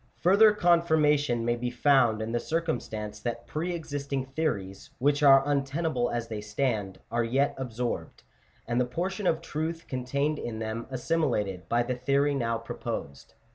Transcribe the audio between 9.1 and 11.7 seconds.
of truth contained in them assimi lated,